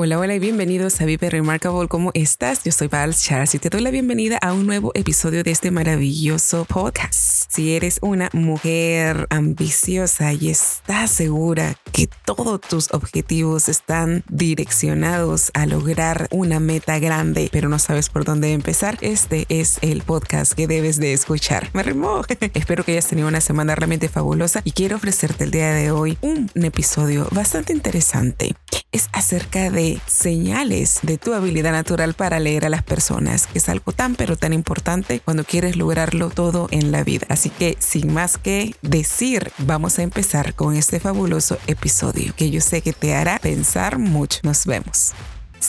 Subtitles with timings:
[0.00, 1.88] Hola, hola y bienvenidos a Vive Remarkable.
[1.88, 2.62] ¿Cómo estás?
[2.62, 5.72] Yo soy Val Charles y te doy la bienvenida a un nuevo episodio de este
[5.72, 7.50] maravilloso podcast.
[7.50, 15.66] Si eres una mujer ambiciosa y estás segura que todos tus objetivos están direccionados a
[15.66, 20.68] lograr una meta grande, pero no sabes por dónde empezar, este es el podcast que
[20.68, 21.70] debes de escuchar.
[21.72, 22.22] Me remó.
[22.54, 26.18] Espero que hayas tenido una semana realmente fabulosa y quiero ofrecerte el día de hoy
[26.20, 28.54] un episodio bastante interesante.
[28.92, 33.68] Es acerca de señales de tu habilidad natural para leer a las personas, que es
[33.68, 37.26] algo tan pero tan importante cuando quieres lograrlo todo en la vida.
[37.28, 42.60] Así que sin más que decir, vamos a empezar con este fabuloso episodio que yo
[42.60, 44.40] sé que te hará pensar mucho.
[44.42, 45.14] Nos vemos.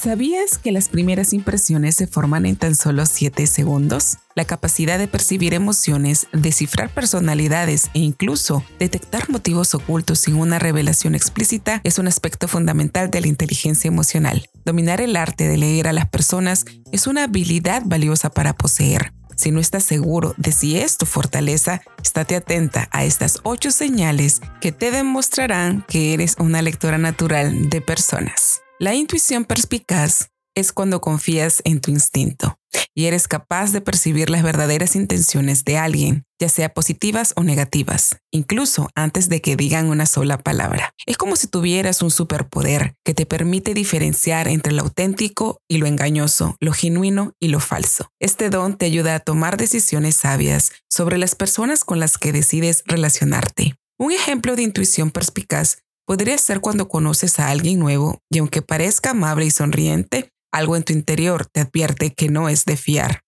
[0.01, 4.17] ¿Sabías que las primeras impresiones se forman en tan solo 7 segundos?
[4.33, 11.15] La capacidad de percibir emociones, descifrar personalidades e incluso detectar motivos ocultos sin una revelación
[11.15, 14.47] explícita es un aspecto fundamental de la inteligencia emocional.
[14.63, 16.63] Dominar el arte de leer a las personas
[16.93, 19.11] es una habilidad valiosa para poseer.
[19.35, 24.39] Si no estás seguro de si es tu fortaleza, estate atenta a estas ocho señales
[24.61, 28.61] que te demostrarán que eres una lectora natural de personas.
[28.81, 32.57] La intuición perspicaz es cuando confías en tu instinto
[32.95, 38.15] y eres capaz de percibir las verdaderas intenciones de alguien, ya sea positivas o negativas,
[38.31, 40.93] incluso antes de que digan una sola palabra.
[41.05, 45.85] Es como si tuvieras un superpoder que te permite diferenciar entre lo auténtico y lo
[45.85, 48.07] engañoso, lo genuino y lo falso.
[48.21, 52.83] Este don te ayuda a tomar decisiones sabias sobre las personas con las que decides
[52.85, 53.75] relacionarte.
[53.97, 55.79] Un ejemplo de intuición perspicaz
[56.09, 60.81] podría ser cuando conoces a alguien nuevo y aunque parezca amable y sonriente, algo en
[60.81, 63.21] tu interior te advierte que no es de fiar.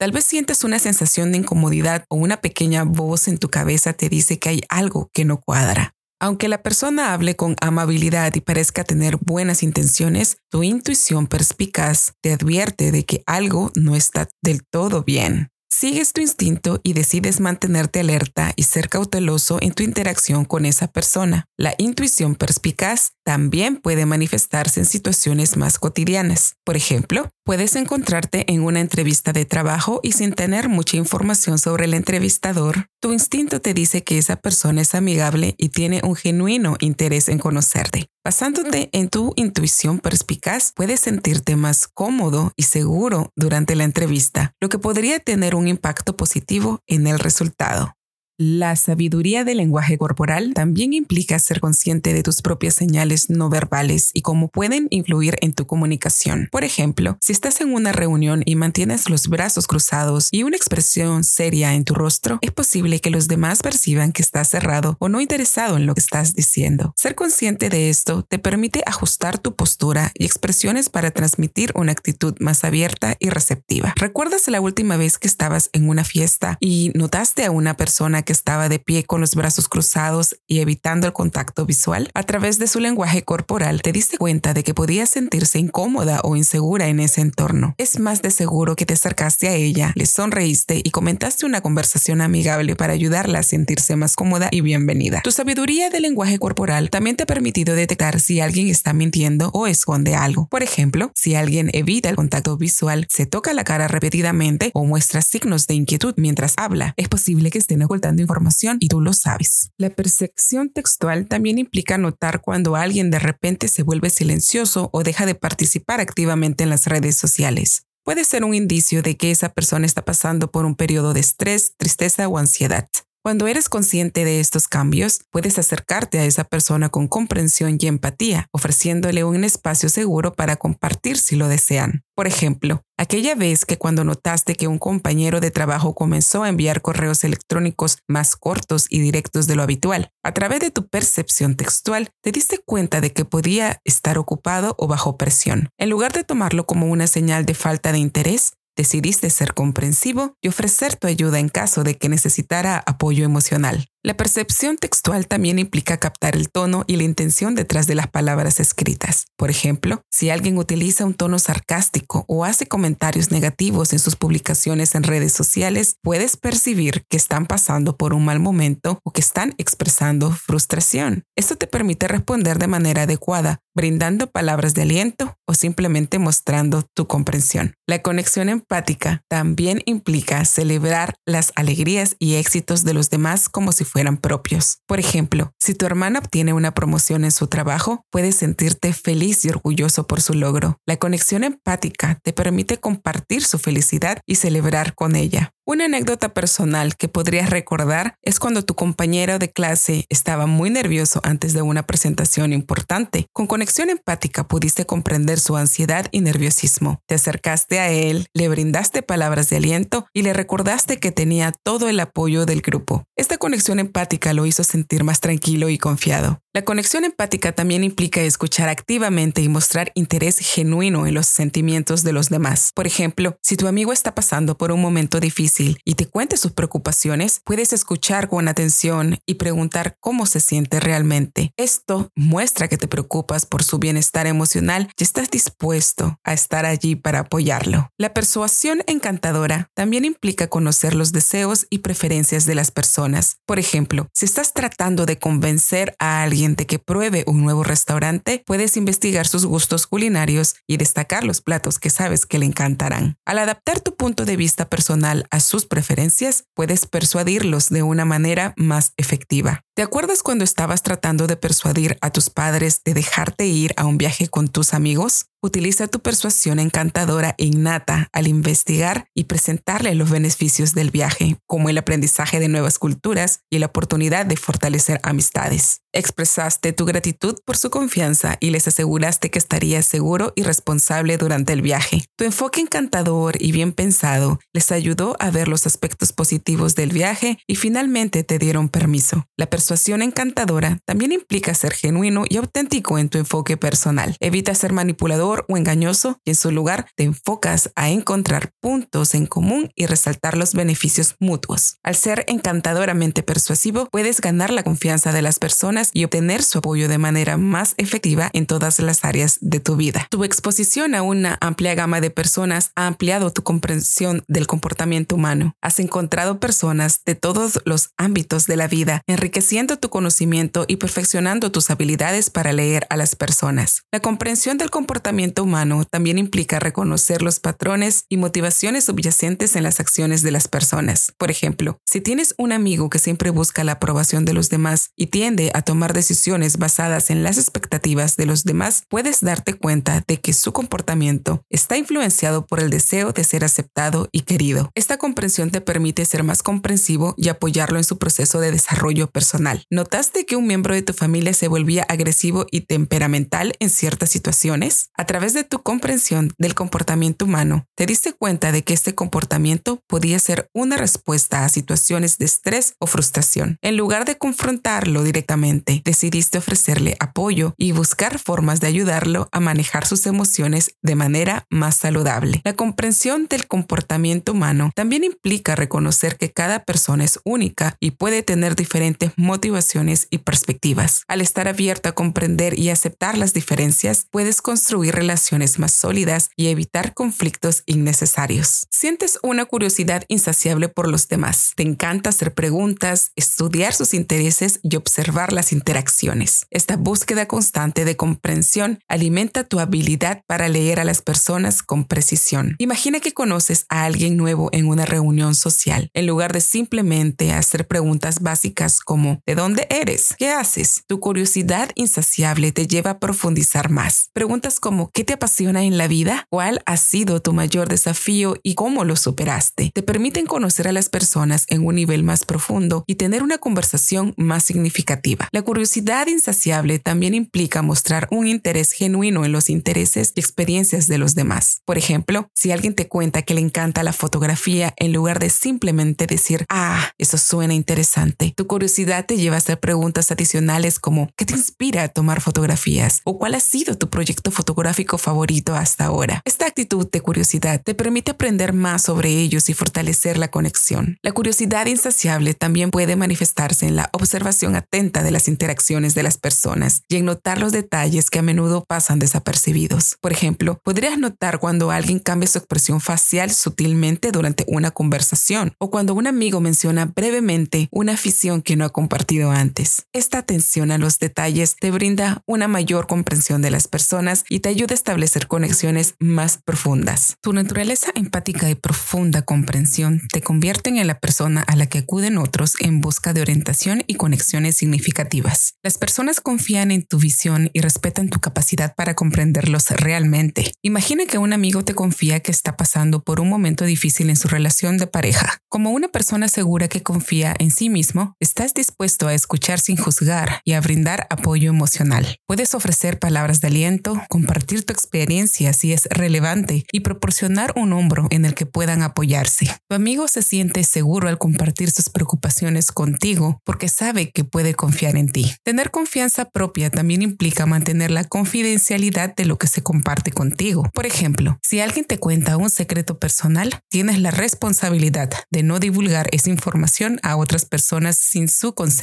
[0.00, 4.08] Tal vez sientes una sensación de incomodidad o una pequeña voz en tu cabeza te
[4.08, 5.94] dice que hay algo que no cuadra.
[6.20, 12.32] Aunque la persona hable con amabilidad y parezca tener buenas intenciones, tu intuición perspicaz te
[12.32, 15.50] advierte de que algo no está del todo bien.
[15.76, 20.86] Sigues tu instinto y decides mantenerte alerta y ser cauteloso en tu interacción con esa
[20.86, 21.46] persona.
[21.56, 26.54] La intuición perspicaz también puede manifestarse en situaciones más cotidianas.
[26.62, 31.86] Por ejemplo, puedes encontrarte en una entrevista de trabajo y sin tener mucha información sobre
[31.86, 36.76] el entrevistador, tu instinto te dice que esa persona es amigable y tiene un genuino
[36.78, 38.06] interés en conocerte.
[38.24, 44.70] Basándote en tu intuición perspicaz, puedes sentirte más cómodo y seguro durante la entrevista, lo
[44.70, 47.98] que podría tener un impacto positivo en el resultado.
[48.36, 54.10] La sabiduría del lenguaje corporal también implica ser consciente de tus propias señales no verbales
[54.12, 56.48] y cómo pueden influir en tu comunicación.
[56.50, 61.22] Por ejemplo, si estás en una reunión y mantienes los brazos cruzados y una expresión
[61.22, 65.20] seria en tu rostro, es posible que los demás perciban que estás cerrado o no
[65.20, 66.92] interesado en lo que estás diciendo.
[66.96, 72.34] Ser consciente de esto te permite ajustar tu postura y expresiones para transmitir una actitud
[72.40, 73.94] más abierta y receptiva.
[73.94, 78.32] ¿Recuerdas la última vez que estabas en una fiesta y notaste a una persona que
[78.32, 82.66] estaba de pie con los brazos cruzados y evitando el contacto visual, a través de
[82.66, 87.20] su lenguaje corporal te diste cuenta de que podía sentirse incómoda o insegura en ese
[87.20, 87.74] entorno.
[87.78, 92.20] Es más de seguro que te acercaste a ella, le sonreíste y comentaste una conversación
[92.20, 95.20] amigable para ayudarla a sentirse más cómoda y bienvenida.
[95.22, 99.66] Tu sabiduría del lenguaje corporal también te ha permitido detectar si alguien está mintiendo o
[99.66, 100.48] esconde algo.
[100.48, 105.22] Por ejemplo, si alguien evita el contacto visual, se toca la cara repetidamente o muestra
[105.22, 109.70] signos de inquietud mientras habla, es posible que estén ocultando información y tú lo sabes.
[109.78, 115.26] La percepción textual también implica notar cuando alguien de repente se vuelve silencioso o deja
[115.26, 117.86] de participar activamente en las redes sociales.
[118.04, 121.72] Puede ser un indicio de que esa persona está pasando por un periodo de estrés,
[121.78, 122.86] tristeza o ansiedad.
[123.24, 128.48] Cuando eres consciente de estos cambios, puedes acercarte a esa persona con comprensión y empatía,
[128.52, 132.02] ofreciéndole un espacio seguro para compartir si lo desean.
[132.14, 136.82] Por ejemplo, aquella vez que cuando notaste que un compañero de trabajo comenzó a enviar
[136.82, 142.10] correos electrónicos más cortos y directos de lo habitual, a través de tu percepción textual,
[142.22, 145.70] te diste cuenta de que podía estar ocupado o bajo presión.
[145.78, 150.48] En lugar de tomarlo como una señal de falta de interés, Decidiste ser comprensivo y
[150.48, 153.86] ofrecer tu ayuda en caso de que necesitara apoyo emocional.
[154.06, 158.60] La percepción textual también implica captar el tono y la intención detrás de las palabras
[158.60, 159.28] escritas.
[159.34, 164.94] Por ejemplo, si alguien utiliza un tono sarcástico o hace comentarios negativos en sus publicaciones
[164.94, 169.54] en redes sociales, puedes percibir que están pasando por un mal momento o que están
[169.56, 171.24] expresando frustración.
[171.34, 177.06] Esto te permite responder de manera adecuada, brindando palabras de aliento o simplemente mostrando tu
[177.06, 177.74] comprensión.
[177.86, 183.84] La conexión empática también implica celebrar las alegrías y éxitos de los demás como si
[183.94, 184.78] fueran propios.
[184.86, 189.50] Por ejemplo, si tu hermana obtiene una promoción en su trabajo, puedes sentirte feliz y
[189.50, 190.78] orgulloso por su logro.
[190.84, 195.52] La conexión empática te permite compartir su felicidad y celebrar con ella.
[195.66, 201.20] Una anécdota personal que podrías recordar es cuando tu compañero de clase estaba muy nervioso
[201.22, 203.28] antes de una presentación importante.
[203.32, 207.00] Con conexión empática pudiste comprender su ansiedad y nerviosismo.
[207.06, 211.88] Te acercaste a él, le brindaste palabras de aliento y le recordaste que tenía todo
[211.88, 213.04] el apoyo del grupo.
[213.16, 216.43] Esta conexión empática lo hizo sentir más tranquilo y confiado.
[216.56, 222.12] La conexión empática también implica escuchar activamente y mostrar interés genuino en los sentimientos de
[222.12, 222.70] los demás.
[222.76, 226.52] Por ejemplo, si tu amigo está pasando por un momento difícil y te cuente sus
[226.52, 231.52] preocupaciones, puedes escuchar con atención y preguntar cómo se siente realmente.
[231.56, 236.94] Esto muestra que te preocupas por su bienestar emocional y estás dispuesto a estar allí
[236.94, 237.90] para apoyarlo.
[237.98, 243.38] La persuasión encantadora también implica conocer los deseos y preferencias de las personas.
[243.44, 248.76] Por ejemplo, si estás tratando de convencer a alguien que pruebe un nuevo restaurante, puedes
[248.76, 253.16] investigar sus gustos culinarios y destacar los platos que sabes que le encantarán.
[253.24, 258.52] Al adaptar tu punto de vista personal a sus preferencias, puedes persuadirlos de una manera
[258.56, 259.63] más efectiva.
[259.76, 263.98] ¿Te acuerdas cuando estabas tratando de persuadir a tus padres de dejarte ir a un
[263.98, 265.26] viaje con tus amigos?
[265.44, 271.68] Utiliza tu persuasión encantadora e innata al investigar y presentarle los beneficios del viaje, como
[271.68, 275.82] el aprendizaje de nuevas culturas y la oportunidad de fortalecer amistades.
[275.92, 281.52] Expresaste tu gratitud por su confianza y les aseguraste que estarías seguro y responsable durante
[281.52, 282.06] el viaje.
[282.16, 287.38] Tu enfoque encantador y bien pensado les ayudó a ver los aspectos positivos del viaje
[287.46, 289.26] y finalmente te dieron permiso.
[289.36, 294.14] La persuasión encantadora también implica ser genuino y auténtico en tu enfoque personal.
[294.20, 299.24] Evita ser manipulador o engañoso y en su lugar te enfocas a encontrar puntos en
[299.24, 301.78] común y resaltar los beneficios mutuos.
[301.82, 306.86] Al ser encantadoramente persuasivo, puedes ganar la confianza de las personas y obtener su apoyo
[306.86, 310.08] de manera más efectiva en todas las áreas de tu vida.
[310.10, 315.56] Tu exposición a una amplia gama de personas ha ampliado tu comprensión del comportamiento humano.
[315.62, 321.52] Has encontrado personas de todos los ámbitos de la vida, enriqueciendo tu conocimiento y perfeccionando
[321.52, 323.82] tus habilidades para leer a las personas.
[323.92, 329.78] La comprensión del comportamiento humano también implica reconocer los patrones y motivaciones subyacentes en las
[329.78, 331.12] acciones de las personas.
[331.18, 335.06] Por ejemplo, si tienes un amigo que siempre busca la aprobación de los demás y
[335.06, 340.18] tiende a tomar decisiones basadas en las expectativas de los demás, puedes darte cuenta de
[340.18, 344.72] que su comportamiento está influenciado por el deseo de ser aceptado y querido.
[344.74, 349.43] Esta comprensión te permite ser más comprensivo y apoyarlo en su proceso de desarrollo personal.
[349.70, 354.90] ¿Notaste que un miembro de tu familia se volvía agresivo y temperamental en ciertas situaciones?
[354.96, 359.82] A través de tu comprensión del comportamiento humano, te diste cuenta de que este comportamiento
[359.86, 363.58] podía ser una respuesta a situaciones de estrés o frustración.
[363.60, 369.86] En lugar de confrontarlo directamente, decidiste ofrecerle apoyo y buscar formas de ayudarlo a manejar
[369.86, 372.40] sus emociones de manera más saludable.
[372.44, 378.22] La comprensión del comportamiento humano también implica reconocer que cada persona es única y puede
[378.22, 381.02] tener diferentes motivaciones y perspectivas.
[381.08, 386.46] Al estar abierto a comprender y aceptar las diferencias, puedes construir relaciones más sólidas y
[386.46, 388.68] evitar conflictos innecesarios.
[388.70, 391.52] Sientes una curiosidad insaciable por los demás.
[391.56, 396.46] Te encanta hacer preguntas, estudiar sus intereses y observar las interacciones.
[396.50, 402.54] Esta búsqueda constante de comprensión alimenta tu habilidad para leer a las personas con precisión.
[402.58, 405.90] Imagina que conoces a alguien nuevo en una reunión social.
[405.92, 410.14] En lugar de simplemente hacer preguntas básicas como ¿de dónde eres?
[410.18, 410.84] ¿Qué haces?
[410.86, 414.10] Tu curiosidad insaciable te lleva a profundizar más.
[414.12, 416.26] Preguntas como ¿Qué te apasiona en la vida?
[416.30, 419.70] ¿Cuál ha sido tu mayor desafío y cómo lo superaste?
[419.74, 424.14] Te permiten conocer a las personas en un nivel más profundo y tener una conversación
[424.16, 425.28] más significativa.
[425.32, 430.98] La curiosidad insaciable también implica mostrar un interés genuino en los intereses y experiencias de
[430.98, 431.62] los demás.
[431.64, 436.06] Por ejemplo, si alguien te cuenta que le encanta la fotografía, en lugar de simplemente
[436.06, 441.08] decir, ah, eso suena interesante, tu curiosidad te te lleva a hacer preguntas adicionales como
[441.16, 443.00] ¿qué te inspira a tomar fotografías?
[443.04, 446.20] ¿O cuál ha sido tu proyecto fotográfico favorito hasta ahora?
[446.24, 450.98] Esta actitud de curiosidad te permite aprender más sobre ellos y fortalecer la conexión.
[451.02, 456.18] La curiosidad insaciable también puede manifestarse en la observación atenta de las interacciones de las
[456.18, 459.96] personas y en notar los detalles que a menudo pasan desapercibidos.
[460.00, 465.70] Por ejemplo, podrías notar cuando alguien cambia su expresión facial sutilmente durante una conversación o
[465.70, 469.88] cuando un amigo menciona brevemente una afición que no ha compartido antes.
[469.92, 474.50] Esta atención a los detalles te brinda una mayor comprensión de las personas y te
[474.50, 477.16] ayuda a establecer conexiones más profundas.
[477.20, 482.18] Tu naturaleza empática y profunda comprensión te convierten en la persona a la que acuden
[482.18, 485.54] otros en busca de orientación y conexiones significativas.
[485.64, 490.52] Las personas confían en tu visión y respetan tu capacidad para comprenderlos realmente.
[490.62, 494.28] Imagina que un amigo te confía que está pasando por un momento difícil en su
[494.28, 495.38] relación de pareja.
[495.48, 500.40] Como una persona segura que confía en sí mismo, estás dispuesto a escuchar sin juzgar
[500.44, 502.18] y a brindar apoyo emocional.
[502.26, 508.08] Puedes ofrecer palabras de aliento, compartir tu experiencia si es relevante y proporcionar un hombro
[508.10, 509.46] en el que puedan apoyarse.
[509.68, 514.96] Tu amigo se siente seguro al compartir sus preocupaciones contigo porque sabe que puede confiar
[514.96, 515.34] en ti.
[515.42, 520.70] Tener confianza propia también implica mantener la confidencialidad de lo que se comparte contigo.
[520.74, 526.08] Por ejemplo, si alguien te cuenta un secreto personal, tienes la responsabilidad de no divulgar
[526.12, 528.73] esa información a otras personas sin su consentimiento.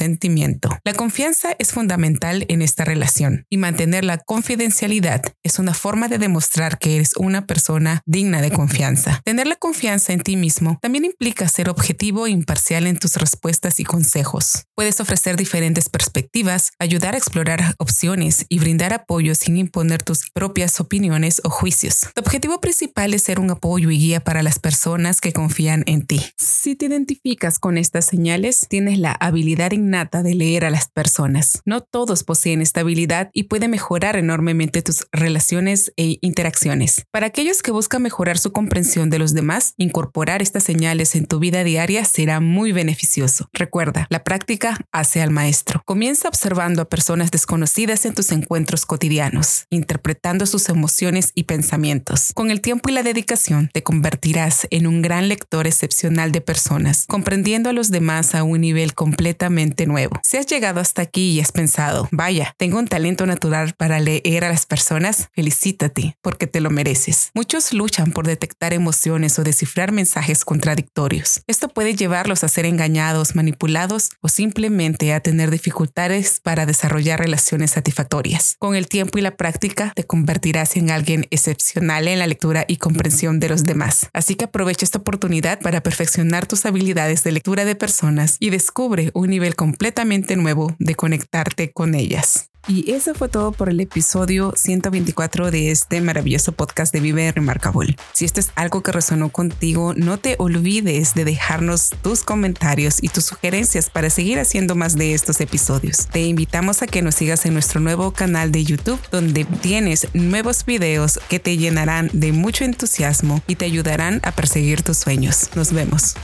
[0.84, 6.18] La confianza es fundamental en esta relación y mantener la confidencialidad es una forma de
[6.18, 9.20] demostrar que eres una persona digna de confianza.
[9.24, 13.80] Tener la confianza en ti mismo también implica ser objetivo e imparcial en tus respuestas
[13.80, 14.64] y consejos.
[14.74, 20.80] Puedes ofrecer diferentes perspectivas, ayudar a explorar opciones y brindar apoyo sin imponer tus propias
[20.80, 22.08] opiniones o juicios.
[22.14, 26.06] Tu objetivo principal es ser un apoyo y guía para las personas que confían en
[26.06, 26.22] ti.
[26.36, 31.60] Si te identificas con estas señales, tienes la habilidad innata de leer a las personas.
[31.64, 37.04] No todos poseen esta habilidad y puede mejorar enormemente tus relaciones e interacciones.
[37.10, 41.38] Para aquellos que buscan mejorar su comprensión de los demás, incorporar estas señales en tu
[41.38, 43.48] vida diaria será muy beneficioso.
[43.52, 45.82] Recuerda, la práctica hace al maestro.
[45.84, 52.32] Comienza observando a personas desconocidas en tus encuentros cotidianos, interpretando sus emociones y pensamientos.
[52.34, 57.06] Con el tiempo y la dedicación, te convertirás en un gran lector excepcional de personas,
[57.08, 60.20] comprendiendo a los demás a un nivel completamente nuevo.
[60.22, 64.44] Si has llegado hasta aquí y has pensado, vaya, tengo un talento natural para leer
[64.44, 67.30] a las personas, felicítate, porque te lo mereces.
[67.34, 71.42] Muchos luchan por detectar emociones o descifrar mensajes contradictorios.
[71.46, 77.72] Esto puede llevarlos a ser engañados, manipulados o simplemente a tener dificultades para desarrollar relaciones
[77.72, 78.56] satisfactorias.
[78.58, 82.76] Con el tiempo y la práctica, te convertirás en alguien excepcional en la lectura y
[82.76, 84.08] comprensión de los demás.
[84.12, 89.10] Así que aprovecha esta oportunidad para perfeccionar tus habilidades de lectura de personas y descubre
[89.14, 92.50] un nivel completamente nuevo de conectarte con ellas.
[92.66, 97.94] Y eso fue todo por el episodio 124 de este maravilloso podcast de Vive Remarkable.
[98.12, 103.08] Si esto es algo que resonó contigo, no te olvides de dejarnos tus comentarios y
[103.08, 106.08] tus sugerencias para seguir haciendo más de estos episodios.
[106.08, 110.64] Te invitamos a que nos sigas en nuestro nuevo canal de YouTube, donde tienes nuevos
[110.64, 115.50] videos que te llenarán de mucho entusiasmo y te ayudarán a perseguir tus sueños.
[115.54, 116.16] Nos vemos.